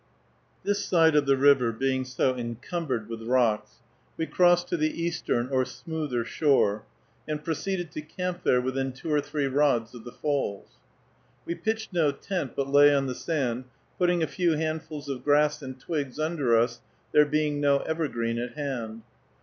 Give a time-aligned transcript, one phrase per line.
[0.63, 3.83] This side of the river being so encumbered with rocks,
[4.17, 6.83] we crossed to the eastern or smoother shore,
[7.27, 10.69] and proceeded to camp there, within two or three rods of the falls.
[11.45, 13.65] We pitched no tent, but lay on the sand,
[13.99, 16.81] putting a few handfuls of grass and twigs under us,
[17.11, 19.03] there being no evergreen at hand.